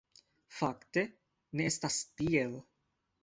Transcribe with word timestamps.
Fakte 0.59 1.03
ne 1.59 1.67
estas 1.73 1.99
tiel. 2.21 2.57